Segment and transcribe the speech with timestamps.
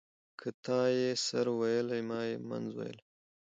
[0.21, 3.03] ـ که تا يې سر ويلى ما يې منځ ويلى.